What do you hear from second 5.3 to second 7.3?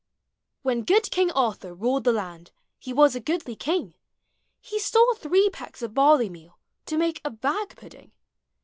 pecks of barley meal, To make a